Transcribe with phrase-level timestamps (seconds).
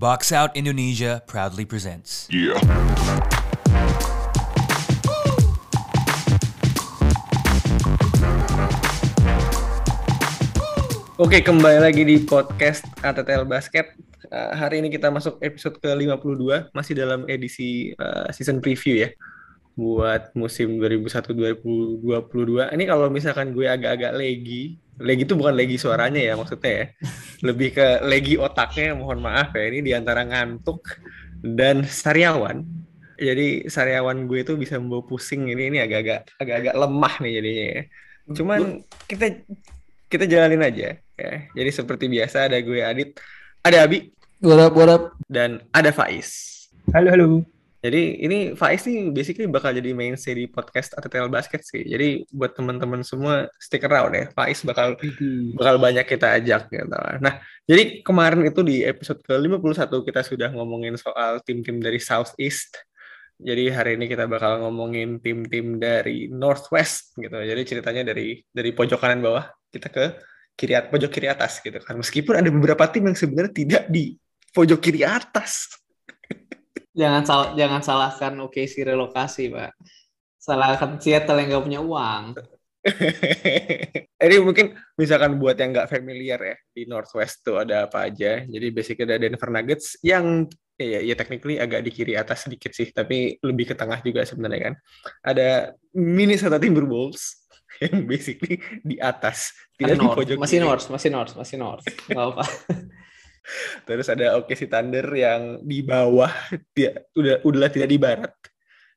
[0.00, 2.24] Box Out Indonesia proudly presents.
[2.32, 2.56] Yeah.
[11.20, 13.92] Oke, kembali lagi di podcast ATTL Basket.
[14.32, 19.12] Uh, hari ini kita masuk episode ke-52, masih dalam edisi uh, season preview ya.
[19.78, 22.74] Buat musim 2001-2022.
[22.74, 26.86] Ini kalau misalkan gue agak-agak legi, legi itu bukan legi suaranya ya maksudnya ya.
[27.48, 29.64] Lebih ke legi otaknya, mohon maaf ya.
[29.70, 30.84] Ini di antara ngantuk
[31.40, 32.66] dan sariawan.
[33.20, 37.82] Jadi sariawan gue itu bisa membawa pusing ini ini agak-agak agak-agak lemah nih jadinya ya.
[38.32, 38.60] Cuman
[39.04, 39.26] kita
[40.08, 41.32] kita jalanin aja ya.
[41.52, 43.20] Jadi seperti biasa ada gue Adit,
[43.60, 44.08] ada Abi,
[44.40, 45.02] What up, what up?
[45.28, 46.48] dan ada Faiz.
[46.96, 47.26] Halo, halo.
[47.80, 51.80] Jadi ini Faiz nih basically bakal jadi main di podcast ATTL Basket sih.
[51.88, 54.28] Jadi buat teman-teman semua stick around ya.
[54.36, 55.00] Faiz bakal
[55.56, 56.98] bakal banyak kita ajak gitu.
[57.24, 62.76] Nah, jadi kemarin itu di episode ke-51 kita sudah ngomongin soal tim-tim dari Southeast.
[63.40, 67.32] Jadi hari ini kita bakal ngomongin tim-tim dari Northwest gitu.
[67.32, 70.04] Jadi ceritanya dari dari pojok kanan bawah kita ke
[70.52, 71.96] kiri pojok kiri atas gitu kan.
[71.96, 74.20] Meskipun ada beberapa tim yang sebenarnya tidak di
[74.52, 75.80] pojok kiri atas.
[77.00, 79.72] Jangan salah, jangan salahkan OKC relokasi, Pak.
[80.36, 82.24] Salahkan Seattle yang nggak punya uang.
[84.24, 88.44] Ini mungkin misalkan buat yang nggak familiar ya di Northwest tuh ada apa aja.
[88.44, 90.44] Jadi basically ada Denver Nuggets yang
[90.76, 94.72] ya, ya technically agak di kiri atas sedikit sih, tapi lebih ke tengah juga sebenarnya
[94.72, 94.74] kan.
[95.24, 95.48] Ada
[95.96, 97.48] Minnesota Timberwolves
[97.84, 100.68] yang basically di atas, tidak di pojok Masih kiri.
[100.68, 101.84] North, masih North, masih North.
[102.08, 102.44] Nggak apa.
[103.86, 106.30] Terus ada OKC Thunder yang di bawah,
[106.76, 108.32] dia udah udahlah tidak di barat,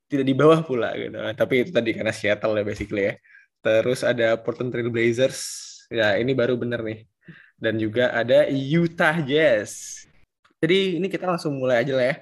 [0.08, 1.18] tidak di bawah pula gitu.
[1.34, 3.14] Tapi itu tadi karena Seattle ya basically ya.
[3.64, 5.40] Terus ada Portland Trail Blazers,
[5.88, 7.00] ya ini baru bener nih.
[7.56, 10.04] Dan juga ada Utah Jazz.
[10.60, 12.16] Jadi ini kita langsung mulai aja lah ya.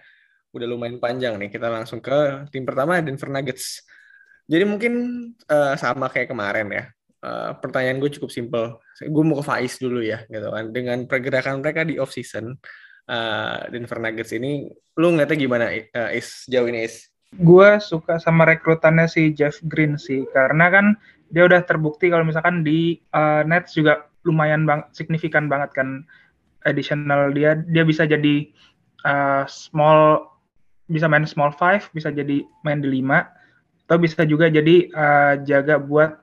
[0.53, 1.49] Udah lumayan panjang nih.
[1.49, 3.81] Kita langsung ke tim pertama Denver Nuggets.
[4.45, 4.93] Jadi mungkin
[5.49, 6.83] eh, sama kayak kemarin ya.
[7.21, 8.65] Eh, pertanyaan gue cukup simpel.
[8.97, 10.73] Gue mau ke Faiz dulu ya, gitu kan.
[10.73, 12.57] Dengan pergerakan mereka di off season,
[13.05, 14.67] eh, Denver Nuggets ini,
[14.97, 16.49] lu ngeliatnya gimana, eh, Is?
[16.49, 17.11] Jauh ini, Is?
[17.39, 20.85] gue suka sama rekrutannya si Jeff Green sih karena kan
[21.31, 26.03] dia udah terbukti kalau misalkan di uh, Nets juga lumayan bang signifikan banget kan
[26.67, 28.51] additional dia dia bisa jadi
[29.07, 30.27] uh, small
[30.91, 33.31] bisa main small five bisa jadi main di lima
[33.87, 36.19] atau bisa juga jadi uh, jaga buat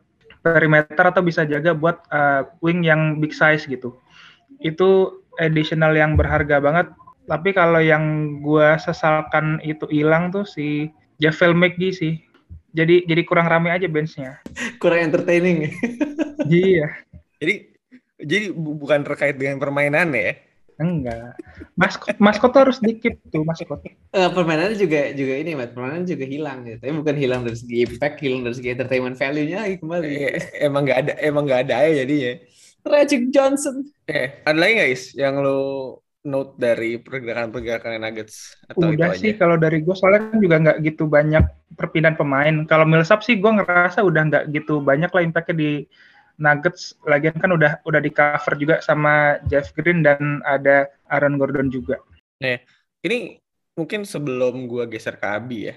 [0.54, 3.96] perimeter atau bisa jaga buat uh, wing yang big size gitu
[4.64, 6.88] itu additional yang berharga banget
[7.28, 10.88] tapi kalau yang gue sesalkan itu hilang tuh si
[11.20, 12.14] Javel McGee sih.
[12.72, 14.40] Jadi jadi kurang rame aja benchnya.
[14.82, 15.68] Kurang entertaining.
[16.48, 16.88] Iya,
[17.42, 17.54] Jadi,
[18.16, 20.38] jadi bu- bukan terkait dengan permainan ya?
[20.78, 21.34] Enggak.
[21.74, 23.82] Maskot maskot harus dikit tuh maskot.
[23.84, 25.74] Eh, permainannya juga juga ini, Matt.
[25.74, 26.78] Permainan juga hilang gitu.
[26.78, 30.08] Tapi bukan hilang dari segi impact, hilang dari segi entertainment value-nya lagi kembali.
[30.08, 32.32] Eh, emang nggak ada, emang nggak ada ya jadinya.
[32.86, 33.76] Tragic Johnson.
[34.08, 35.58] Eh, ada lagi Is, yang lo
[36.24, 38.58] note dari pergerakan-pergerakan Nuggets?
[38.68, 39.44] Atau Udah itu sih aja?
[39.44, 42.54] kalau dari gue soalnya kan juga nggak gitu banyak perpindahan pemain.
[42.66, 45.70] Kalau Millsap sih gue ngerasa udah nggak gitu banyak lah impactnya di
[46.38, 46.96] Nuggets.
[47.04, 51.98] Lagian kan udah udah di cover juga sama Jeff Green dan ada Aaron Gordon juga.
[53.02, 53.42] Ini
[53.74, 55.74] mungkin sebelum gua geser ke Abi ya,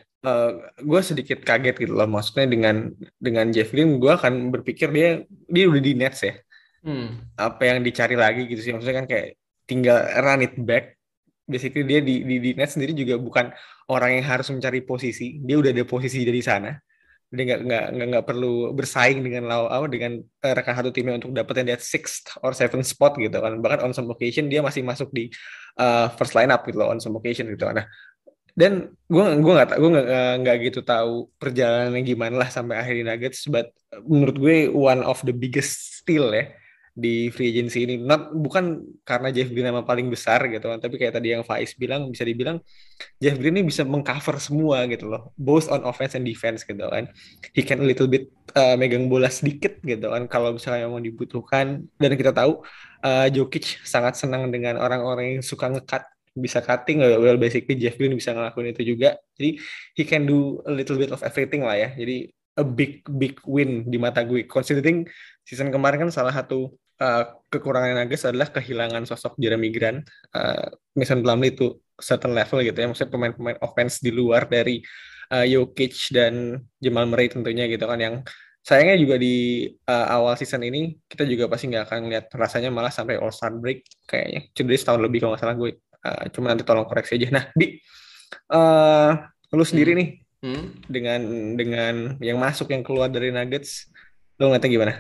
[0.77, 2.05] gue sedikit kaget gitu loh.
[2.05, 6.37] Maksudnya dengan dengan Jeff Green, gue akan berpikir dia dia udah di Nets ya.
[6.81, 7.25] Hmm.
[7.37, 8.71] Apa yang dicari lagi gitu sih?
[8.73, 10.97] Maksudnya kan kayak tinggal run it back.
[11.45, 13.49] Basically dia di, di, di Nets sendiri juga bukan
[13.89, 15.41] orang yang harus mencari posisi.
[15.41, 16.73] Dia udah ada posisi dari sana.
[17.31, 21.31] Dia nggak nggak nggak perlu bersaing dengan law apa dengan eh, rekan satu timnya untuk
[21.31, 23.57] dapetin that sixth or seventh spot gitu kan.
[23.63, 25.31] Bahkan on some occasion dia masih masuk di
[25.79, 27.63] uh, first lineup gitu loh on some occasion gitu.
[27.71, 27.87] Nah,
[28.51, 33.03] dan gue gue nggak gue nggak nggak gitu tahu perjalanannya gimana lah sampai akhir di
[33.07, 33.71] Nuggets, but
[34.03, 36.51] menurut gue one of the biggest steal ya
[36.91, 37.95] di free agency ini.
[37.99, 41.71] Not bukan karena Jeff Green emang paling besar gitu kan, tapi kayak tadi yang Faiz
[41.79, 42.59] bilang bisa dibilang
[43.17, 47.07] Jeff Green ini bisa mengcover semua gitu loh, both on offense and defense gitu kan.
[47.55, 51.87] He can a little bit uh, megang bola sedikit gitu kan kalau misalnya mau dibutuhkan.
[51.95, 52.61] Dan kita tahu
[53.07, 57.03] uh, Jokic sangat senang dengan orang-orang yang suka ngecut bisa cutting.
[57.03, 59.15] Well basically Jeff Green bisa ngelakuin itu juga.
[59.39, 59.59] Jadi
[59.95, 61.91] he can do a little bit of everything lah ya.
[61.95, 64.43] Jadi a big big win di mata gue.
[64.43, 65.07] Considering
[65.51, 66.71] season kemarin kan salah satu
[67.03, 72.77] uh, kekurangan Nuggets adalah kehilangan sosok Jeremy Grant uh, Mason Plumlee itu certain level gitu
[72.79, 74.79] ya maksudnya pemain-pemain offense di luar dari
[75.35, 78.15] uh, Jokic dan Jamal Murray tentunya gitu kan yang
[78.63, 82.93] sayangnya juga di uh, awal season ini kita juga pasti nggak akan lihat rasanya malah
[82.93, 86.65] sampai All Star break kayaknya jadi setahun lebih kalau nggak salah gue Uh, cuma nanti
[86.65, 87.29] tolong koreksi aja.
[87.29, 87.77] Nah, Bi,
[88.49, 89.21] uh,
[89.53, 90.01] lu sendiri Hmm.
[90.01, 90.09] nih
[90.41, 90.65] Hmm?
[90.89, 91.21] dengan
[91.53, 93.85] dengan yang masuk yang keluar dari Nuggets,
[94.41, 94.93] lu ngeliatnya gimana?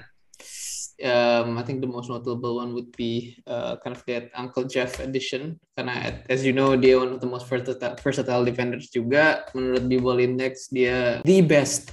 [1.01, 5.01] Um, I think the most notable one would be uh, kind of that Uncle Jeff
[5.01, 5.57] edition.
[5.73, 9.49] Karena as you know dia one of the most versatile, versatile defenders juga.
[9.57, 11.89] Menurut B-Ball Index dia the best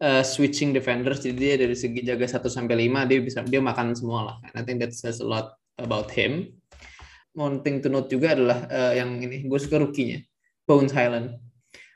[0.00, 1.20] uh, switching defenders.
[1.20, 4.36] Jadi dia dari segi jaga 1 sampai 5 dia bisa dia makan semua lah.
[4.48, 6.56] And I think that says a lot about him.
[7.36, 10.24] One thing to note juga adalah uh, yang ini gue suka rookie-nya
[10.64, 11.36] Bones Highland.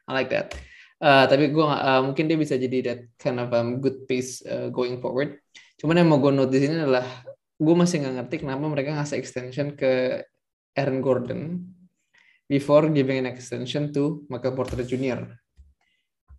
[0.04, 0.52] I like that.
[1.00, 4.68] Uh, tapi gue uh, mungkin dia bisa jadi that kind of um, good piece uh,
[4.68, 5.40] going forward
[5.80, 7.08] Cuman yang mau gue note di sini adalah
[7.56, 10.20] gue masih nggak ngerti kenapa mereka ngasih extension ke
[10.76, 11.64] Aaron Gordon
[12.44, 15.24] before giving an extension to Michael Porter Jr.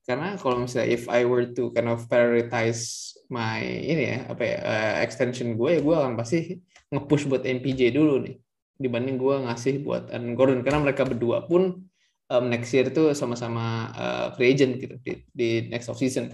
[0.05, 4.57] Karena kalau misalnya if I were to kind of prioritize my ini ya apa ya
[4.61, 6.61] uh, extension gue ya gue akan pasti
[6.93, 8.37] nge-push buat MPJ dulu nih
[8.77, 11.89] dibanding gue ngasih buat Aaron Gordon karena mereka berdua pun
[12.29, 16.33] um, next year itu sama-sama uh, free agent gitu di, di next off season.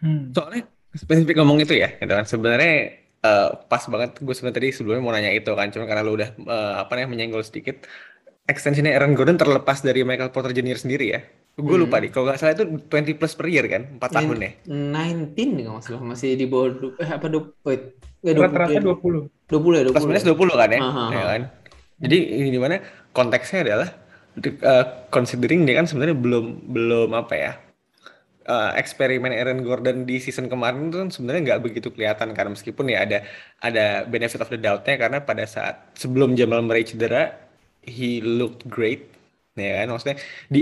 [0.00, 0.30] Hmm.
[0.30, 0.70] Soalnya
[1.02, 2.24] spesifik ngomong itu ya, gitu kan.
[2.26, 2.72] Sebenarnya
[3.24, 6.30] eh, pas banget gue sebenarnya tadi sebelumnya mau nanya itu kan, cuma karena lu udah
[6.38, 7.84] eh, apa namanya menyenggol sedikit.
[8.44, 10.76] Extensionnya Aaron Gordon terlepas dari Michael Porter Jr.
[10.76, 11.20] sendiri ya.
[11.56, 11.86] Gue Hmm.
[11.88, 14.50] lupa nih, kalau nggak salah itu 20 plus per year kan, 4 tahun ya.
[14.68, 17.82] 19 nih kalau nggak salah masih di bawah du- eh, apa du- wait
[18.26, 19.20] eh, Rata-rata 20 20.
[19.48, 21.42] 20 ya 20 Plus minus 20 kan ya, Aha, ya kan.
[22.04, 22.76] Jadi ini di mana
[23.16, 23.88] konteksnya adalah
[24.44, 26.44] eh, considering dia kan sebenarnya belum
[26.74, 27.52] belum apa ya
[28.52, 32.86] eh, eksperimen Aaron Gordon di season kemarin itu kan sebenarnya nggak begitu kelihatan karena meskipun
[32.94, 33.18] ya ada
[33.66, 33.80] ada
[34.12, 37.20] benefit of the doubt-nya karena pada saat sebelum Jamal Murray cedera
[37.84, 39.00] he looked great
[39.56, 39.86] ya kan?
[39.92, 40.16] Maksudnya
[40.54, 40.60] di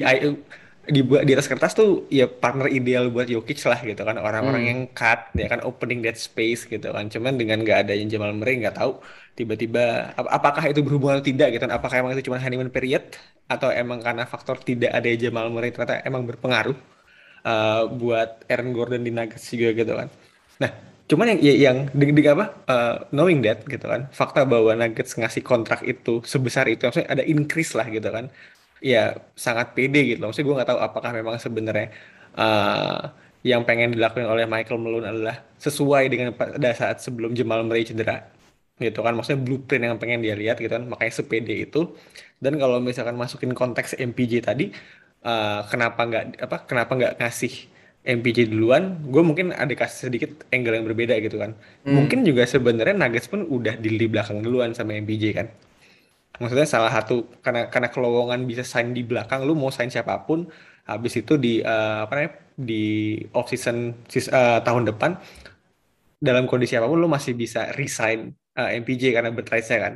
[0.83, 4.71] di di atas kertas tuh ya partner ideal buat Jokic lah gitu kan orang-orang Hmm.
[4.71, 7.07] yang cut ya kan opening that space gitu kan.
[7.07, 8.99] Cuman dengan nggak ada yang Jamal Murray nggak tahu
[9.39, 11.73] tiba-tiba ap- apakah itu berhubungan atau tidak gitu kan?
[11.79, 13.03] Apakah emang itu cuma honeymoon period
[13.47, 16.75] atau emang karena faktor tidak ada Jamal Murray ternyata emang berpengaruh
[17.47, 20.09] uh, buat Aaron Gordon di Nuggets juga gitu kan.
[20.63, 20.71] Nah
[21.11, 22.47] cuman yang ya- yang dengan, apa?
[22.73, 24.09] Uh, knowing that gitu kan.
[24.15, 28.27] Fakta bahwa Nuggets ngasih kontrak itu sebesar itu maksudnya ada increase lah gitu kan.
[28.83, 30.19] Ya sangat pede gitu.
[30.23, 31.87] Maksudnya gue nggak tahu apakah memang sebenarnya
[32.39, 33.13] uh,
[33.43, 38.31] yang pengen dilakukan oleh Michael Malone adalah sesuai dengan pada saat sebelum Jamal Murray cedera
[38.83, 39.13] gitu kan.
[39.17, 40.85] Maksudnya blueprint yang pengen dia lihat gitu kan.
[40.93, 41.79] Makanya sepede itu.
[42.43, 44.65] Dan kalau misalkan masukin konteks MPJ tadi
[45.23, 47.55] uh, kenapa nggak apa kenapa nggak ngasih
[48.03, 51.55] MPJ duluan gue mungkin ada kasih sedikit angle yang berbeda gitu kan
[51.87, 51.95] Hmm.
[51.99, 55.47] mungkin juga sebenarnya Nuggets pun udah di di belakang duluan sama MPJ kan
[56.41, 60.49] maksudnya salah satu karena karena kelowongan bisa sign di belakang lu mau sign siapa pun
[60.83, 62.83] habis itu di eh, apa namanya di
[63.31, 65.15] off season sis- eh, tahun depan
[66.19, 69.95] dalam kondisi apa pun lu masih bisa resign eh, MPJ karena bertrade kan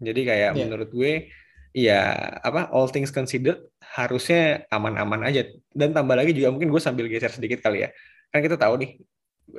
[0.00, 0.60] jadi kayak Iya.
[0.64, 1.28] menurut gue
[1.72, 7.08] ya apa all things considered harusnya aman-aman aja dan tambah lagi juga mungkin gue sambil
[7.08, 7.88] geser sedikit kali ya
[8.32, 9.00] kan kita tahu nih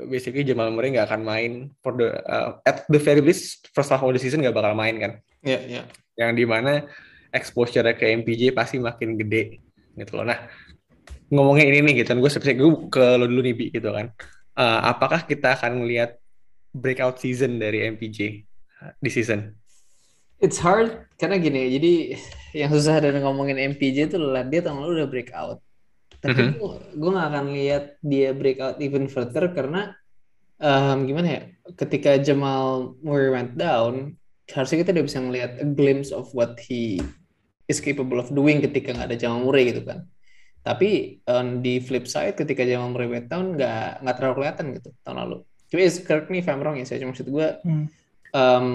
[0.10, 1.52] basically Jamal Murray nggak akan main
[1.82, 4.98] for the uh, at the very least first half of the season nggak bakal main
[5.02, 5.12] kan
[5.42, 5.82] ya ya
[6.18, 6.86] yang di mana
[7.34, 9.58] exposure ke MPJ pasti makin gede
[9.98, 10.26] gitu loh.
[10.30, 10.46] Nah
[11.34, 14.14] ngomongnya ini nih gitu kan gue spesifik gue ke lo dulu nih Bi gitu kan.
[14.54, 16.22] Eh, apakah kita akan melihat
[16.70, 18.18] breakout season dari MPJ
[19.02, 19.50] di season?
[20.44, 21.94] It's hard karena gini, jadi
[22.52, 25.58] yang susah dari ngomongin MPJ itu adalah dia tahun lalu udah breakout.
[26.20, 26.52] Tapi Mhm.
[26.60, 29.96] gue gue gak akan lihat dia breakout even further karena
[30.60, 31.42] em, gimana ya?
[31.76, 34.16] Ketika Jamal Murray went down,
[34.52, 37.00] harusnya kita udah bisa ngelihat a glimpse of what he
[37.68, 40.08] is capable of doing ketika nggak ada Jamal Murray gitu kan.
[40.64, 44.90] Tapi on di flip side ketika Jamal Murray went down nggak nggak terlalu kelihatan gitu
[45.04, 45.38] tahun lalu.
[45.68, 47.86] Cuma is correct me if I'm wrong ya, saya cuma maksud gue Hmm.
[48.32, 48.68] um,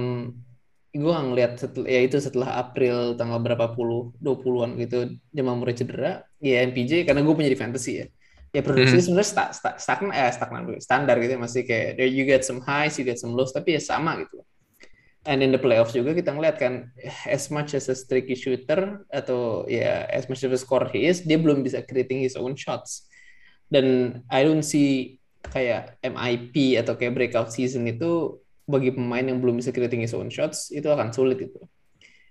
[0.88, 4.98] gue ngeliat setelah ya itu setelah April tanggal berapa puluh 20-an gitu
[5.30, 8.06] Jamal Murray cedera ya MPJ karena gue punya di fantasy ya.
[8.48, 9.04] Ya produksi Mhm.
[9.04, 12.64] sebenarnya sta, sta, stagnan eh stagnan standar gitu ya, masih kayak there you get some
[12.64, 14.40] highs you get some lows tapi ya sama gitu.
[15.28, 16.88] And in the playoffs juga kita ngeliat kan
[17.28, 21.20] as much as a streaky shooter atau ya as much of a scorer he is
[21.20, 23.04] dia belum bisa creating his own shots.
[23.68, 25.20] Dan I don't see
[25.52, 30.28] kayak MIP atau kayak breakout season itu bagi pemain yang belum bisa creating his own
[30.28, 31.58] shots itu akan sulit itu.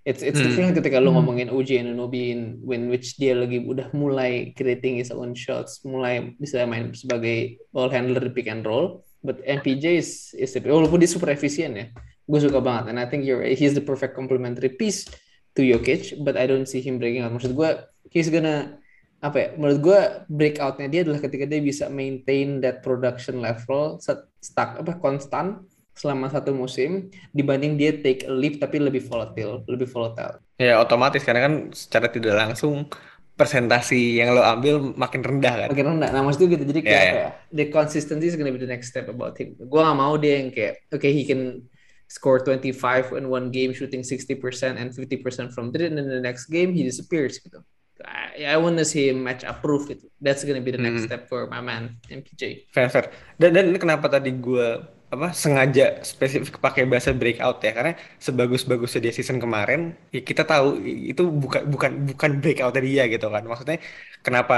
[0.06, 0.46] It's it's Hmm.
[0.48, 1.20] different ketika lu Hmm.
[1.20, 6.32] ngomongin OJ Anunoby in when which dia lagi udah mulai creating his own shots, mulai
[6.38, 9.02] bisa main sebagai ball handler di pick and roll.
[9.20, 11.86] But MPJ is, is walaupun dia super efisien ya,
[12.24, 12.94] gue suka banget.
[12.94, 15.10] And I think you're he's the perfect complementary piece
[15.58, 17.34] to Jokic, but I don't see him breaking out.
[17.34, 17.70] Maksud gue,
[18.08, 18.78] he's gonna
[19.18, 19.48] apa ya?
[19.58, 25.02] Menurut gue breakoutnya dia adalah ketika dia bisa maintain that production level set- stuck apa
[25.02, 25.66] konstan
[25.98, 30.38] selama satu musim dibanding dia take a leap tapi lebih volatile, lebih volatile.
[30.56, 32.86] Ya otomatis karena kan secara tidak langsung
[33.34, 35.68] presentasi yang lo ambil makin rendah kan.
[35.70, 36.10] Makin rendah.
[36.10, 36.64] Nah maksudnya gitu.
[36.66, 37.30] Jadi kayak Ya, apa ya.
[37.52, 39.54] The consistency is gonna be the next step about him.
[39.54, 41.62] Gue gak mau dia yang kayak, okay he can
[42.10, 44.34] score 25 in one game shooting 60%
[44.74, 47.62] and 50% from three and then the next game he disappears gitu.
[48.02, 50.10] I, I wanna see him match approve itu.
[50.18, 51.08] That's gonna be the next Hmm.
[51.10, 52.70] step for my man MPJ.
[52.74, 53.10] Fair, fair.
[53.38, 54.82] Dan, dan kenapa tadi gue
[55.14, 57.70] apa sengaja spesifik pakai bahasa breakout ya.
[57.76, 57.92] Karena
[58.26, 59.80] sebagus-bagusnya dia season kemarin
[60.14, 63.42] ya kita tahu itu bukan bukan bukan breakout dia gitu kan.
[63.50, 63.78] Maksudnya
[64.26, 64.54] kenapa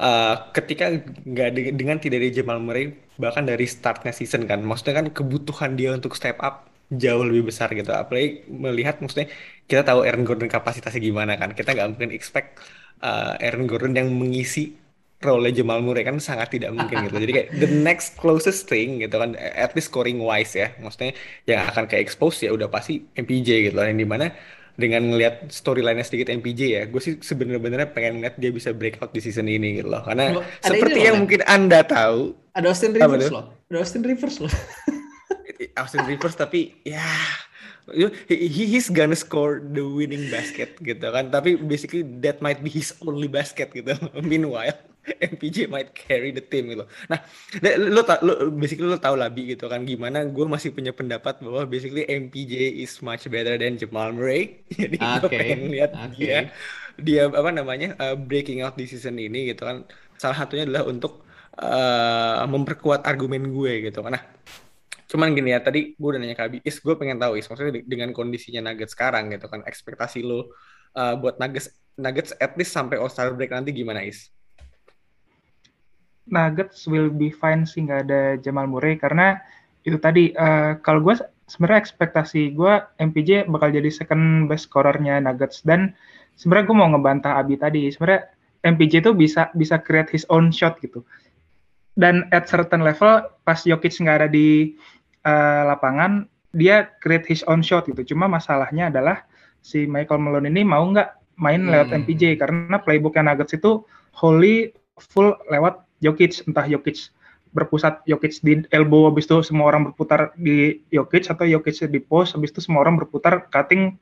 [0.00, 0.84] uh, ketika
[1.32, 2.84] nggak de- dengan tidak ada Jamal Murray
[3.22, 6.54] bahkan dari startnya season kan maksudnya kan kebutuhan dia untuk step up
[7.02, 7.90] jauh lebih besar gitu.
[8.02, 9.28] Apalagi melihat maksudnya
[9.68, 11.50] kita tahu Aaron Gordon kapasitasnya gimana kan.
[11.58, 12.48] Kita nggak mungkin expect
[13.02, 14.60] uh, Aaron Gordon yang mengisi
[15.24, 17.16] role Jamal Murray kan sangat tidak mungkin gitu.
[17.18, 20.70] Jadi kayak the next closest thing gitu kan at least scoring wise ya.
[20.78, 23.84] Maksudnya yang akan kayak expose ya udah pasti MPJ gitu loh.
[23.84, 24.26] Yang di mana
[24.74, 29.22] dengan ngelihat storyline-nya sedikit MPJ ya, gue sih sebenarnya pengen ngeliat dia bisa breakout di
[29.22, 30.02] season ini gitu loh.
[30.02, 31.22] Karena Oh, ada seperti loh, yang Len.
[31.22, 33.44] mungkin Anda tahu, Ada Austin Rivers loh.
[33.70, 34.52] Ada Austin Rivers loh.
[35.78, 37.02] Austin Rivers tapi ya
[38.26, 42.94] he- he's gonna score the winning basket gitu kan tapi basically that might be his
[43.02, 44.74] only basket gitu meanwhile
[45.32, 46.84] MPJ might carry the team gitu.
[47.10, 47.20] Nah
[47.94, 51.40] lo tau lo basically lo tau lah Bi gitu kan gimana gue masih punya pendapat
[51.44, 54.64] bahwa basically MPJ is much better than Jamal Murray.
[54.80, 56.16] Jadi gue Oke, pengen lihat oke.
[56.16, 56.50] dia
[56.96, 59.84] dia apa namanya uh, breaking out di season ini gitu kan.
[60.20, 61.24] Salah satunya adalah untuk
[61.58, 64.00] uh, memperkuat argumen gue gitu.
[64.04, 64.24] Kan nah
[65.10, 67.72] Cuman gini ya, tadi gue udah nanya ke Abi, Is, gue pengen tahu Is, maksudnya
[67.78, 70.50] de- dengan kondisinya Nuggets sekarang gitu kan, ekspektasi lo
[70.98, 71.70] uh, buat Nuggets,
[72.00, 74.32] Nuggets at least sampai All-Star break nanti gimana Is?
[76.28, 78.96] Nuggets will be fine sih nggak ada Jamal Murray.
[78.96, 79.36] Karena
[79.84, 85.60] itu tadi eh, kalau gue sebenarnya ekspektasi gue MPJ bakal jadi second best scorernya Nuggets.
[85.64, 85.92] Dan
[86.36, 88.32] sebenarnya gue mau ngebantah Abi tadi sebenarnya
[88.64, 91.04] MPJ itu bisa bisa create his own shot gitu.
[91.94, 94.72] Dan at certain level pas Jokic nggak ada di
[95.22, 98.14] eh, lapangan dia create his own shot gitu.
[98.14, 99.28] Cuma masalahnya adalah
[99.60, 101.98] si Michael Malone ini mau nggak main lewat Hmm.
[102.04, 103.82] MPJ karena playbooknya Nuggets itu
[104.14, 107.10] wholly full lewat Jokic entah Jokic
[107.54, 112.34] berpusat Jokic di elbow habis itu semua orang berputar di Jokic atau Jokic di post
[112.34, 113.94] habis itu semua orang berputar cutting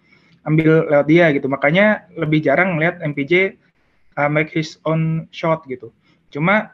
[0.49, 1.47] ambil lewat dia gitu.
[1.53, 3.61] Makanya lebih jarang melihat MPJ
[4.17, 5.93] uh, make his own shot gitu.
[6.33, 6.73] Cuma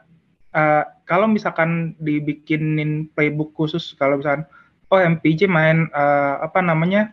[0.55, 4.47] uh, kalau misalkan dibikinin playbook khusus kalau misalkan
[4.89, 7.11] oh MPJ main uh, apa namanya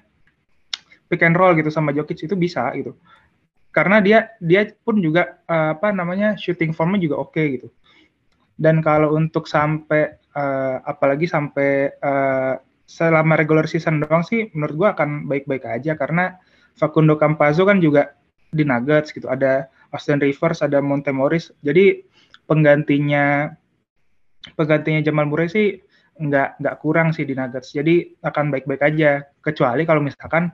[1.11, 2.95] pick and roll gitu sama Jokic itu bisa gitu.
[3.75, 7.69] Karena dia dia pun juga uh, apa namanya shooting formnya juga oke gitu
[8.57, 12.55] dan kalau untuk sampai eh, apalagi sampai eh,
[12.87, 15.95] selama regular season doang sih menurut gua akan baik-baik aja.
[15.99, 16.37] Karena
[16.77, 18.17] Facundo Campazzo kan juga
[18.53, 19.29] di Nuggets gitu.
[19.29, 21.53] Ada Austin Rivers ada Monte Morris.
[21.61, 22.01] Jadi
[22.49, 23.51] penggantinya
[24.55, 25.69] penggantinya Jamal Murray sih
[26.17, 27.77] nggak nggak kurang sih di Nuggets.
[27.77, 29.21] Jadi akan baik-baik aja.
[29.45, 30.49] Kecuali kalau misalkan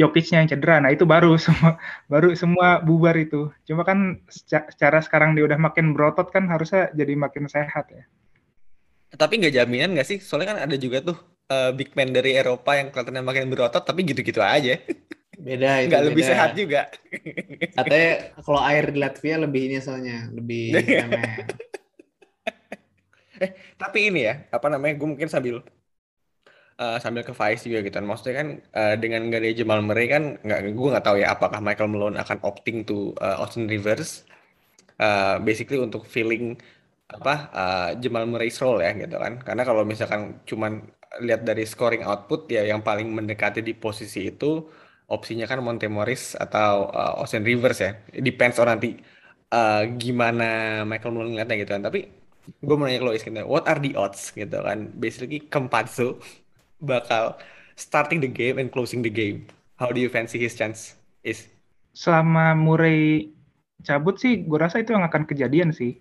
[0.00, 1.70] Jokicnya yang cedera nah itu baru semua
[2.12, 3.36] baru semua bubar itu
[3.68, 3.98] cuma kan
[4.36, 8.02] seca- secara sekarang dia udah makin berotot kan harusnya jadi makin sehat ya
[9.16, 10.18] Tapi nggak jaminan nggak sih?
[10.20, 11.16] Soalnya kan ada juga tuh
[11.52, 14.76] uh, big man dari Eropa yang kelihatannya makin berotot, tapi gitu-gitu aja.
[15.46, 15.96] Beda itu.
[15.96, 16.90] Nggak lebih sehat juga.
[17.76, 18.08] Katanya
[18.44, 20.60] kalau air di Latvia lebih ini soalnya, lebih
[20.98, 21.46] cemen.
[23.80, 24.94] Tapi ini ya, apa namanya?
[25.00, 25.54] Gue mungkin sambil
[26.80, 27.96] uh, sambil ke Faiz juga gitu.
[28.00, 31.60] Maksudnya kan uh, dengan gak ada Jamal Murray kan, nggak gue nggak tahu ya apakah
[31.60, 34.24] Michael Malone akan opting to uh, Austin Rivers,
[35.00, 36.56] uh, basically untuk filling
[37.06, 39.40] apa uh, Jamal Murray's role ya gitu kan.
[39.42, 40.84] Karena kalau misalkan cuman
[41.22, 44.66] lihat dari scoring output ya yang paling mendekati di posisi itu
[45.06, 47.90] opsinya kan Monte Morris atau uh, Austin Rivers ya.
[48.10, 48.98] Depends on nanti
[49.54, 51.84] uh, gimana Michael Malone ngeliatnya gitu kan.
[51.88, 52.00] Tapi
[52.46, 53.42] gue mau nanya ke lo Is, gitu.
[53.46, 56.22] what are the odds gitu kan basically Campazzo
[56.80, 57.36] bakal
[57.76, 59.46] starting the game and closing the game.
[59.76, 61.48] How do you fancy his chance is?
[61.92, 63.32] Selama Murray
[63.84, 66.00] cabut sih gue rasa itu yang akan kejadian sih.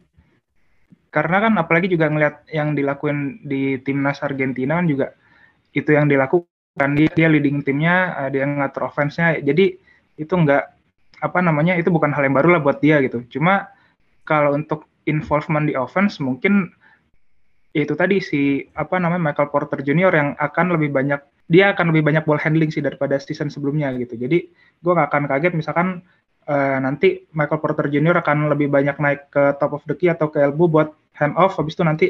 [1.12, 5.16] Karena kan apalagi juga ngelihat yang dilakuin di timnas Argentina kan juga
[5.72, 6.52] itu yang dilakukan.
[6.76, 9.40] Dia, leading timnya eh, dia ngatur offense-nya.
[9.40, 9.80] Jadi
[10.20, 10.76] itu enggak
[11.24, 13.24] apa namanya itu bukan hal yang baru lah buat dia gitu.
[13.32, 13.72] Cuma
[14.28, 16.75] kalau untuk involvement di offense mungkin
[17.76, 21.20] ya itu tadi si apa namanya Michael Porter Junior yang akan lebih banyak
[21.52, 24.48] dia akan lebih banyak ball handling sih daripada season sebelumnya gitu jadi
[24.80, 25.88] gue nggak akan kaget misalkan
[26.48, 30.32] eh, nanti Michael Porter Junior akan lebih banyak naik ke top of the key atau
[30.32, 32.08] ke elbow buat hand off habis itu nanti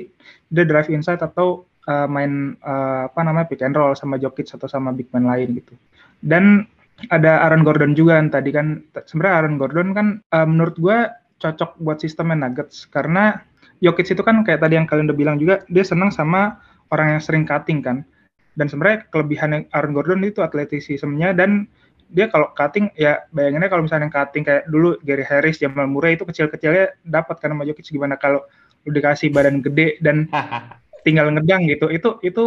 [0.54, 4.66] dia drive inside atau uh, main uh, apa namanya pick and roll sama Jokic atau
[4.66, 5.74] sama big man lain gitu.
[6.22, 6.66] Dan
[7.12, 10.98] ada Aaron Gordon juga kan tadi kan sebenarnya Aaron Gordon kan uh, menurut gue
[11.38, 13.44] cocok buat sistemnya Nuggets karena
[13.84, 16.60] Jokic itu kan kayak tadi yang kalian udah bilang juga dia senang sama
[16.94, 18.08] orang yang sering cutting kan.
[18.56, 21.68] Dan sebenarnya kelebihan Aaron Gordon itu atletisismenya dan
[22.08, 26.24] dia kalau cutting ya bayanginnya kalau misalnya cutting kayak dulu Gary Harris, Jamal Murray itu
[26.24, 27.92] kecil-kecilnya dapat kan sama Jokic.
[27.92, 28.46] Gimana kalau
[28.86, 30.30] lu dikasih badan gede dan
[31.06, 32.46] tinggal ngedang gitu itu itu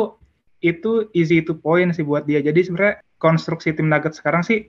[0.58, 2.40] itu easy to point sih buat dia.
[2.40, 4.66] Jadi sebenarnya konstruksi tim Nuggets sekarang sih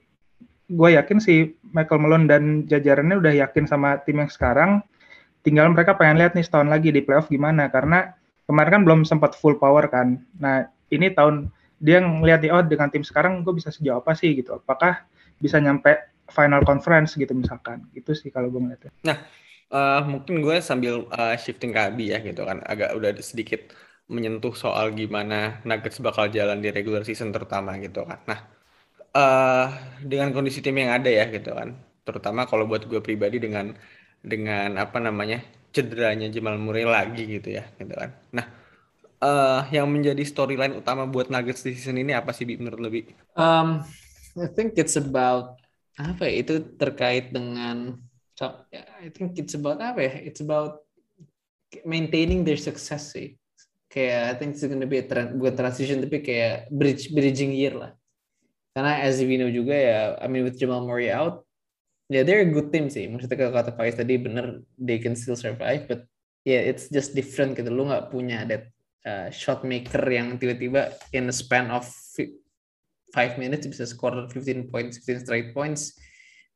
[0.70, 4.86] gue yakin sih Michael Malone dan jajarannya udah yakin sama tim yang sekarang
[5.42, 8.14] tinggal mereka pengen lihat nih setahun lagi di playoff gimana karena
[8.50, 10.20] kemarin kan belum sempat full power kan.
[10.42, 14.36] Nah ini tahun dia ngeliat nih oh dengan tim sekarang gue bisa sejauh apa sih
[14.36, 14.60] gitu?
[14.60, 15.06] Apakah
[15.40, 15.96] bisa nyampe
[16.28, 17.88] final conference gitu misalkan?
[17.96, 18.92] Itu sih kalau gue ngeliatnya.
[19.06, 19.18] Nah
[19.72, 22.60] uh, mungkin gue sambil uh, shifting ke Abi ya gitu kan.
[22.68, 23.72] Agak udah sedikit
[24.10, 28.20] menyentuh soal gimana Nuggets bakal jalan di regular season terutama gitu kan.
[28.28, 28.40] Nah
[29.16, 29.68] uh,
[30.04, 31.80] dengan kondisi tim yang ada ya gitu kan.
[32.04, 33.78] Terutama kalau buat gue pribadi dengan
[34.20, 38.46] dengan apa namanya cederanya Jamal Murray lagi gitu ya gitu kan nah
[39.24, 43.04] uh, yang menjadi storyline utama buat Nuggets di season ini apa sih Bi menurut lebih?
[43.36, 43.84] Um,
[44.40, 45.60] I think it's about
[46.00, 48.00] apa ya itu terkait dengan
[48.40, 50.14] I think it's about apa ya?
[50.24, 50.88] It's about
[51.84, 53.36] maintaining their success sih.
[53.92, 57.76] Kayak I think it's gonna be a tra bukan transition tapi kayak bridge bridging year
[57.76, 57.92] lah.
[58.72, 61.49] Karena as we know juga ya, I mean with Jamal Murray out, ya
[62.10, 63.06] yeah, they're a good team sih.
[63.06, 66.10] Maksudnya kalau kata Faiz tadi bener they can still survive, but
[66.44, 67.70] yeah it's just different gitu.
[67.70, 68.74] Lu nggak punya that
[69.06, 71.86] uh, shot maker yang tiba-tiba in a span of
[73.14, 75.94] five minutes bisa score 15 points, 15 straight points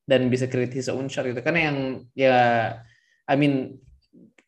[0.10, 1.78] dan bisa create his own shot gitu kan yang
[2.12, 2.36] ya
[3.30, 3.80] I mean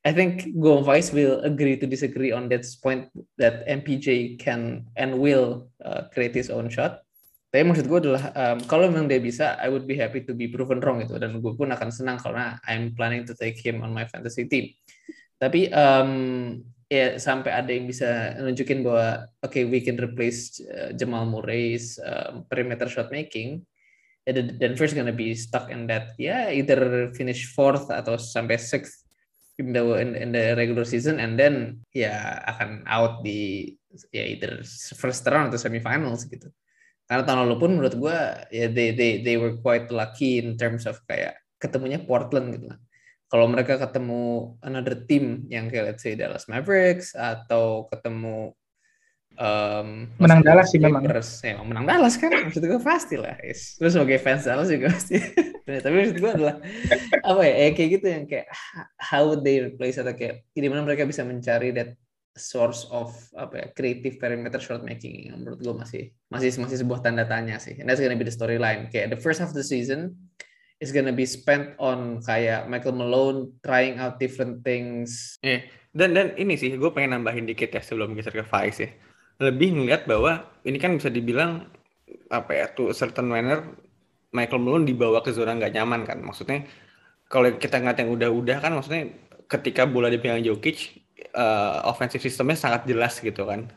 [0.06, 3.10] I think Go Vice will agree to disagree on that point
[3.42, 7.02] that MPJ can and will uh, create his own shot.
[7.56, 10.52] Tapi maksud gue adalah um, kalau memang dia bisa, I would be happy to be
[10.52, 13.96] proven wrong gitu dan gue pun akan senang karena I'm planning to take him on
[13.96, 14.76] my fantasy team.
[15.40, 16.12] Tapi um,
[16.92, 21.96] ya sampai ada yang bisa nunjukin bahwa oke okay, we can replace uh, Jamal Murray's
[22.04, 23.64] uh, perimeter shot making
[24.28, 28.60] ya dan first gonna be stuck in that ya yeah, either finish fourth atau sampai
[28.60, 29.08] sixth
[29.62, 33.72] in the in, in the regular season and then ya akan out di
[34.12, 34.60] ya either
[35.00, 36.52] first round atau semifinals gitu
[37.06, 38.18] karena tahun lalu pun menurut gue
[38.50, 42.80] ya they they they were quite lucky in terms of kayak ketemunya Portland gitu lah
[43.30, 48.54] kalau mereka ketemu another team yang kayak let's say Dallas Mavericks atau ketemu
[49.40, 51.04] um, menang Dallas sih memang.
[51.04, 53.36] Ya, menang Dallas kan maksud gue pasti lah.
[53.44, 53.76] Yes.
[53.80, 55.20] Terus sebagai fans Dallas juga pasti.
[55.66, 56.56] Tapi maksud gue adalah
[57.26, 58.48] apa ya, ya kayak gitu yang kayak
[59.02, 61.98] how would they replace atau kayak di mana mereka bisa mencari that
[62.36, 67.00] source of apa ya creative perimeter shot making yang menurut gue masih masih masih sebuah
[67.00, 67.80] tanda tanya sih.
[67.80, 68.92] And that's gonna be the storyline.
[68.92, 70.20] Kayak the first half of the season
[70.84, 75.40] is gonna be spent on kayak Michael Malone trying out different things.
[75.40, 75.64] Yeah.
[75.96, 78.92] Dan dan ini sih gue pengen nambahin dikit ya sebelum geser ke Faiz ya.
[79.40, 81.72] Lebih ngeliat bahwa ini kan bisa dibilang
[82.28, 83.64] apa ya tuh certain manner
[84.36, 86.20] Michael Malone dibawa ke zona nggak nyaman kan.
[86.20, 86.68] Maksudnya
[87.32, 89.16] kalau kita ngeliat yang udah-udah kan maksudnya
[89.48, 91.05] ketika bola dipegang Jokic
[91.36, 93.72] uh, offensive sistemnya sangat jelas gitu kan.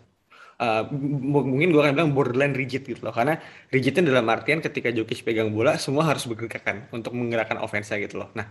[0.59, 0.91] Uh,
[1.23, 3.15] mungkin gue akan bilang borderline rigid gitu loh.
[3.15, 3.39] Karena
[3.71, 8.19] rigidnya dalam artian ketika Jokic pegang bola semua harus bergerak kan untuk menggerakkan offense gitu
[8.19, 8.31] loh.
[8.35, 8.47] Nah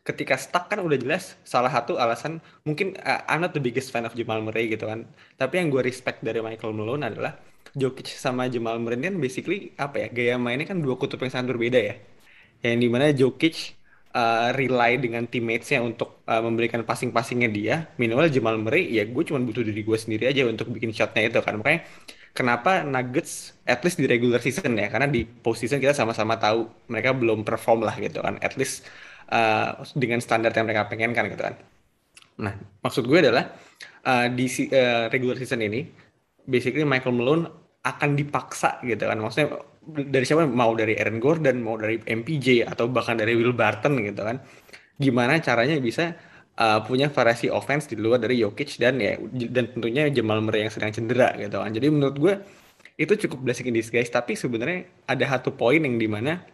[0.00, 4.08] ketika stuck kan udah jelas salah satu alasan mungkin uh, I'm not the biggest fan
[4.08, 5.04] of Jamal Murray gitu kan.
[5.36, 7.36] Tapi yang gue respect dari Michael Malone adalah
[7.76, 11.52] Jokic sama Jamal Murray kan basically apa ya gaya mainnya kan dua kutub yang sangat
[11.52, 11.94] berbeda ya.
[12.64, 13.79] Yang di mana Jokic
[14.14, 17.74] uh, rely dengan teammates-nya untuk uh, memberikan passing-passingnya dia.
[17.96, 21.38] Minimal Jamal Murray ya gue cuma butuh diri gue sendiri aja untuk bikin shotnya itu
[21.42, 21.58] kan.
[21.58, 21.86] Makanya
[22.34, 27.14] kenapa Nuggets at least di regular season ya karena di postseason kita sama-sama tahu mereka
[27.14, 28.38] belum perform lah gitu kan.
[28.42, 28.86] At least
[29.30, 31.54] uh, dengan standar yang mereka pengen kan gitu kan.
[32.40, 33.54] Nah maksud gue adalah
[34.06, 35.86] uh, di uh, regular season ini
[36.46, 37.44] basically Michael Malone
[37.80, 39.16] akan dipaksa gitu kan.
[39.16, 40.44] Maksudnya dari siapa?
[40.44, 44.44] Mau dari Aaron Gordon mau dari MPJ atau bahkan dari Will Barton gitu kan.
[45.00, 46.12] Gimana caranya bisa
[46.60, 49.16] uh, punya variasi offense di luar dari Jokic dan ya
[49.48, 51.70] dan tentunya Jamal Murray yang sedang cedera gitu kan.
[51.72, 52.34] Jadi menurut gue
[53.00, 54.12] itu cukup blessing in disguise.
[54.12, 56.44] Tapi sebenarnya ada satu poin yang di mana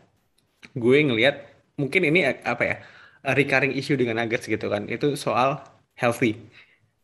[0.73, 1.37] gue ngelihat
[1.77, 2.77] mungkin ini apa ya
[3.35, 4.87] recurring issue dengan Nuggets gitu kan.
[4.87, 5.59] Itu soal
[5.99, 6.39] healthy.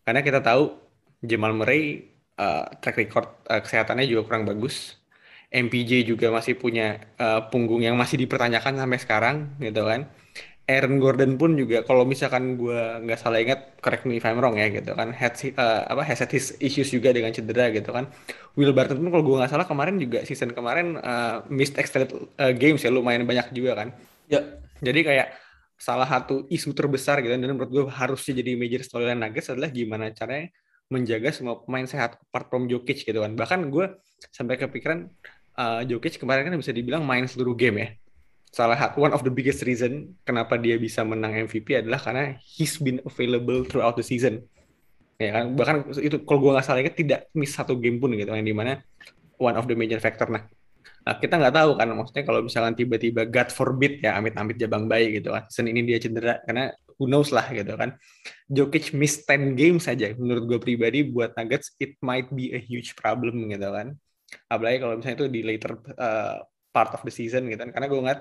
[0.06, 0.78] Karena kita tahu
[1.22, 2.06] Jamal Murray
[2.38, 5.01] uh, track record uh, kesehatannya juga kurang bagus
[5.52, 10.08] MPJ juga masih punya uh, punggung yang masih dipertanyakan sampai sekarang gitu kan.
[10.62, 14.56] Aaron Gordon pun juga kalau misalkan gue nggak salah ingat correct me if I'm wrong
[14.56, 15.12] ya gitu kan.
[15.12, 18.08] Had uh, apa has had his issues juga dengan cedera gitu kan.
[18.56, 22.54] Will Barton pun kalau gue nggak salah kemarin juga season kemarin uh, missed extended uh,
[22.56, 23.88] games ya lumayan banyak juga kan.
[24.32, 24.40] Ya.
[24.80, 25.36] Jadi kayak
[25.76, 30.14] salah satu isu terbesar gitu dan menurut gue harusnya jadi major storyline Nuggets adalah gimana
[30.14, 30.48] caranya
[30.94, 33.34] menjaga semua pemain sehat apart from Jokic gitu kan.
[33.34, 33.98] Bahkan gue
[34.30, 35.10] sampai kepikiran
[35.56, 37.88] uh, Jokic kemarin kan bisa dibilang main seluruh game ya
[38.52, 43.00] salah one of the biggest reason kenapa dia bisa menang MVP adalah karena he's been
[43.08, 44.44] available throughout the season
[45.16, 48.28] ya kan bahkan itu kalau gue nggak salah ingat tidak miss satu game pun gitu
[48.28, 48.84] yang di mana
[49.40, 50.44] one of the major factor nah
[51.02, 55.18] Nah, kita nggak tahu kan maksudnya kalau misalkan tiba-tiba God forbid ya amit-amit jabang bayi
[55.18, 55.50] gitu kan.
[55.50, 57.98] Season ini dia cedera karena who knows lah gitu kan.
[58.46, 62.94] Jokic miss 10 games saja menurut gue pribadi buat Nuggets it might be a huge
[62.94, 63.98] problem gitu kan.
[64.48, 66.42] Apalagi kalau misalnya itu di later uh,
[66.72, 67.70] part of the season gitu kan.
[67.70, 68.20] Karena gue ngeliat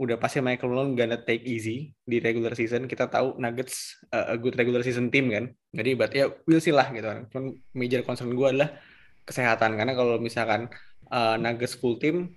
[0.00, 2.88] udah pasti Michael Malone gonna take easy di regular season.
[2.88, 5.52] Kita tahu Nuggets uh, a good regular season team kan.
[5.76, 7.28] Jadi but ya we'll see lah gitu kan.
[7.28, 8.76] Cuman major concern gue adalah
[9.28, 10.72] kesehatan karena kalau misalkan
[11.12, 12.32] uh, Nuggets full team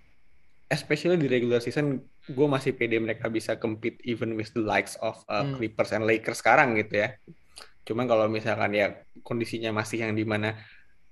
[0.73, 5.19] especially di regular season gue masih pede mereka bisa compete even with the likes of
[5.29, 5.59] uh, hmm.
[5.59, 7.13] Clippers and Lakers sekarang gitu ya.
[7.83, 10.55] Cuman kalau misalkan ya kondisinya masih yang di mana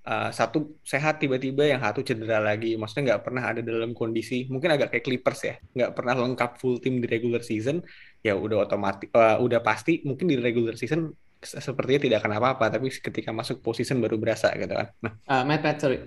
[0.06, 4.74] uh, satu sehat tiba-tiba yang satu cedera lagi maksudnya nggak pernah ada dalam kondisi mungkin
[4.74, 7.82] agak kayak Clippers ya nggak pernah lengkap full tim di regular season
[8.26, 12.94] ya udah otomatis uh, udah pasti mungkin di regular season sepertinya tidak akan apa-apa tapi
[12.94, 16.00] ketika masuk position baru berasa gitu kan nah uh, Matt, Matt sorry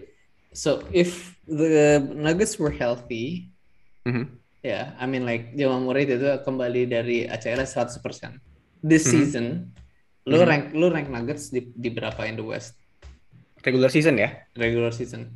[0.54, 3.50] so if the Nuggets were healthy
[4.06, 4.26] mm -hmm.
[4.62, 9.10] ya yeah, I mean like Jamal Murray itu kembali dari ACL 100% this mm -hmm.
[9.10, 9.46] season
[10.24, 10.46] lu mm -hmm.
[10.46, 12.78] rank lu rank Nuggets di, di berapa in the West
[13.64, 15.32] regular season ya regular season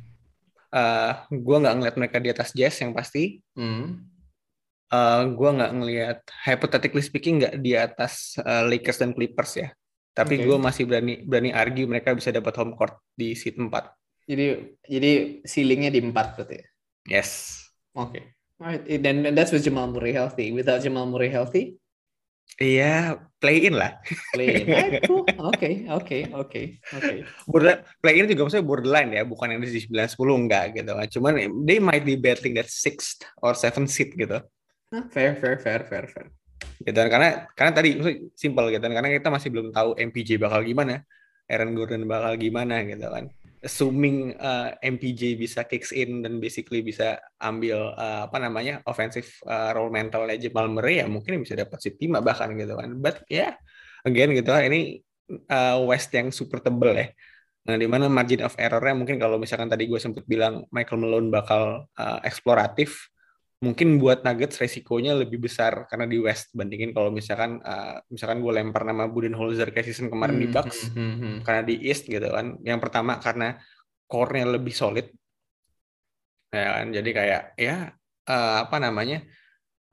[0.71, 3.85] uh, gue nggak ngeliat mereka di atas Jazz yang pasti mm.
[4.93, 9.67] uh, gue nggak ngeliat hypothetically speaking nggak di atas uh, Lakers dan Clippers ya
[10.13, 10.45] tapi okay.
[10.45, 13.67] gue masih berani berani argue mereka bisa dapat home court di seat 4
[14.29, 14.45] jadi
[14.85, 15.11] jadi
[15.43, 16.65] ceilingnya di 4 berarti ya
[17.19, 17.29] yes
[17.97, 18.23] oke okay.
[18.59, 20.51] Alright, then that's with Jamal Murray healthy.
[20.51, 21.79] Without Jamal Murray healthy,
[22.57, 24.01] Iya, play in lah.
[24.33, 24.67] Play in.
[25.49, 27.15] Oke, oke, oke, oke.
[28.03, 30.91] Play in juga maksudnya borderline ya, bukan yang di 9 10 enggak gitu.
[31.19, 34.43] Cuman they might be battling that sixth or seventh seat gitu.
[35.13, 36.27] Fair, fair, fair, fair, fair.
[36.83, 37.89] Gitu karena karena tadi
[38.35, 41.07] simple gitu karena kita masih belum tahu MPJ bakal gimana,
[41.47, 47.19] Aaron Gordon bakal gimana gitu kan assuming uh, MPJ bisa kicks in dan basically bisa
[47.43, 51.91] ambil uh, apa namanya offensive uh, role mentalnya Jamal Murray ya mungkin bisa dapat si
[51.99, 52.95] lima bahkan gitu kan.
[52.99, 53.53] But ya yeah,
[54.07, 55.03] again gitu kan ini
[55.51, 57.07] uh, West yang super tebel ya.
[57.67, 61.27] Nah di mana margin of errornya mungkin kalau misalkan tadi gue sempat bilang Michael Malone
[61.27, 63.11] bakal uh, eksploratif
[63.59, 68.53] mungkin buat Nuggets resikonya lebih besar karena di West bandingin kalau misalkan uh, misalkan gue
[68.55, 71.37] lempar nama Budenholzer kayak season kemarin hmm, di Bucks hmm, hmm, hmm.
[71.43, 72.55] karena di East gitu kan.
[72.63, 73.59] Yang pertama karena
[74.07, 75.11] core-nya lebih solid.
[76.55, 76.95] Ya kan?
[76.95, 77.91] Jadi kayak ya
[78.31, 79.27] uh, apa namanya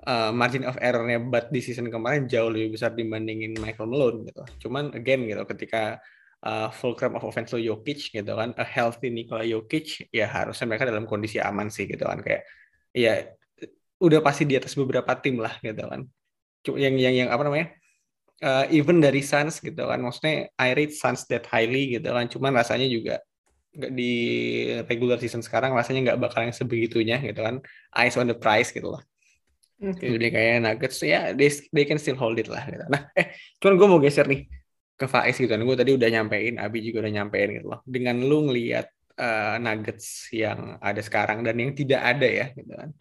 [0.06, 4.70] uh, margin of error-nya but di season kemarin jauh lebih besar dibandingin Michael Malone gitu.
[4.70, 5.98] Cuman again gitu ketika
[6.46, 10.86] uh, fulcrum of offense lo Jokic gitu kan a healthy Nikola Jokic ya harusnya mereka
[10.86, 12.22] dalam kondisi aman sih gitu kan.
[12.22, 12.46] Kayak
[12.94, 13.35] ya
[13.96, 16.04] udah pasti di atas beberapa tim lah gitu kan.
[16.66, 17.68] Yang yang yang apa namanya?
[18.36, 19.98] Uh, even dari Suns gitu kan.
[20.02, 22.28] Maksudnya I rate Suns that highly gitu kan.
[22.28, 23.24] Cuman rasanya juga
[23.72, 24.14] di
[24.88, 27.64] regular season sekarang rasanya nggak bakal yang sebegitunya gitu kan.
[27.96, 29.02] Eyes on the price gitu lah.
[29.76, 30.16] Okay.
[30.16, 32.84] Jadi kayak Nuggets ya they, they can still hold it lah gitu.
[32.88, 34.48] Nah, eh cuman gue mau geser nih
[34.96, 35.60] ke Faiz gitu kan.
[35.60, 37.80] Gue tadi udah nyampein, Abi juga udah nyampein gitu loh.
[37.84, 38.88] Dengan lu ngelihat
[39.20, 42.92] uh, Nuggets yang ada sekarang dan yang tidak ada ya gitu kan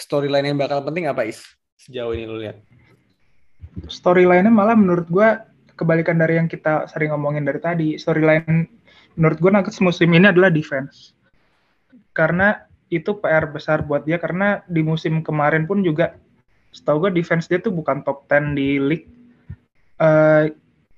[0.00, 1.44] storyline yang bakal penting apa is
[1.76, 2.60] sejauh ini lu lihat?
[3.86, 5.28] Storyline-nya malah menurut gue
[5.76, 7.88] kebalikan dari yang kita sering ngomongin dari tadi.
[7.96, 8.68] Storyline
[9.16, 11.16] menurut gue Nuggets musim ini adalah defense.
[12.12, 12.56] Karena
[12.90, 16.18] itu PR besar buat dia karena di musim kemarin pun juga
[16.74, 19.08] setahu gue defense dia tuh bukan top 10 di league.
[20.00, 20.50] Uh,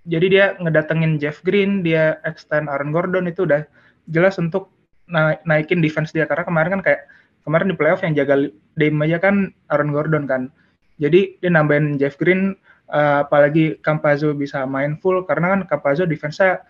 [0.02, 3.62] jadi dia ngedatengin Jeff Green, dia extend Aaron Gordon itu udah
[4.10, 4.72] jelas untuk
[5.06, 7.02] na naikin defense dia karena kemarin kan kayak
[7.42, 10.48] kemarin di playoff yang jaga Dame aja kan Aaron Gordon kan.
[10.96, 12.56] Jadi dia nambahin Jeff Green
[12.88, 16.62] uh, apalagi Campazzo bisa main full karena kan Campazzo defense-nya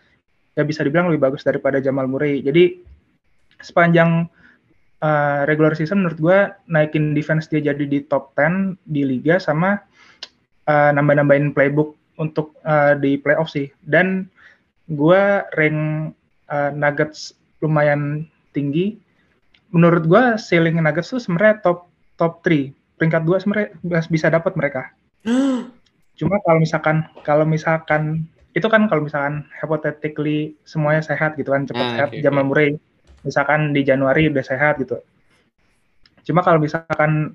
[0.58, 2.42] ya bisa dibilang lebih bagus daripada Jamal Murray.
[2.42, 2.80] Jadi
[3.62, 4.26] sepanjang
[5.02, 6.38] uh, regular season menurut gue
[6.70, 9.78] naikin defense dia jadi di top 10 di liga sama
[10.66, 13.70] uh, nambah-nambahin playbook untuk uh, di playoff sih.
[13.82, 14.28] Dan
[14.90, 15.22] gue
[15.56, 16.12] rank
[16.50, 17.32] uh, Nuggets
[17.62, 18.98] lumayan tinggi
[19.72, 21.88] menurut gue ceiling Nuggets tuh sebenarnya top
[22.20, 23.72] top 3 peringkat dua sebenarnya
[24.06, 24.92] bisa dapat mereka
[26.18, 31.86] Cuma kalau misalkan kalau misalkan itu kan kalau misalkan hypothetically semuanya sehat gitu kan cepat
[31.88, 32.20] Ah, sehat oke.
[32.20, 32.76] Jamal Murray
[33.24, 35.00] misalkan di Januari udah sehat gitu.
[36.22, 37.34] Cuma kalau misalkan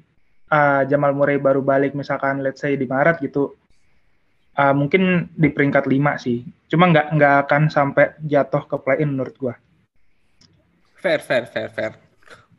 [0.54, 3.58] uh, Jamal Murray baru balik misalkan let's say di Maret gitu
[4.62, 6.46] uh, mungkin di peringkat 5 sih.
[6.70, 9.56] Cuma nggak nggak akan sampai jatuh ke play-in menurut gua.
[11.02, 12.07] Fair, fair, fair, fair.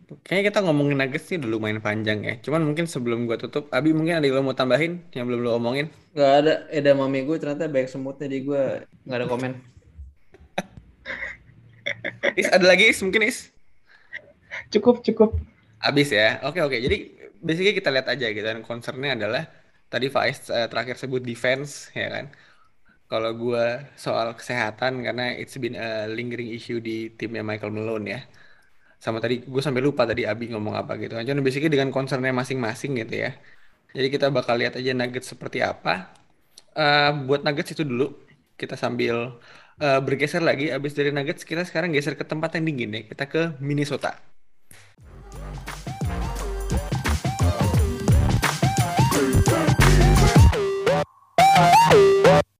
[0.09, 2.41] Kayaknya kita ngomongin Nuggets sih udah lumayan panjang ya.
[2.41, 5.61] Cuman mungkin sebelum gua tutup, Abi mungkin ada yang lo mau tambahin yang belum lo
[5.61, 5.93] omongin?
[6.17, 9.53] Gak ada, Eda mami gue ternyata banyak semutnya di gue nggak ada komen.
[12.41, 13.53] Is ada lagi Is mungkin Is?
[14.73, 15.37] Cukup cukup.
[15.85, 16.41] Abis ya.
[16.49, 16.81] Oke oke.
[16.81, 17.13] Jadi
[17.45, 18.65] basically kita lihat aja gitu kan.
[18.65, 19.45] Concernnya adalah
[19.93, 22.33] tadi Faiz eh, terakhir sebut defense ya kan.
[23.09, 28.21] Kalau gua soal kesehatan karena it's been a lingering issue di timnya Michael Malone ya.
[29.05, 31.13] Sama tadi gue sampai lupa tadi Abi ngomong apa gitu.
[31.29, 33.31] Cuman basically dengan concernnya masing-masing gitu ya.
[33.97, 35.93] Jadi kita bakal lihat aja Nuggets seperti apa.
[36.77, 38.05] Eh, buat Nuggets itu dulu
[38.61, 39.15] kita sambil
[39.85, 43.03] eh, bergeser lagi abis dari Nuggets kita sekarang geser ke tempat yang dingin ya.
[43.11, 44.11] Kita ke Minnesota.